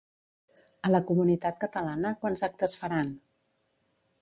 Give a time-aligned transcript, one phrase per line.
[0.87, 3.13] A la comunitat catalana, quants actes faran?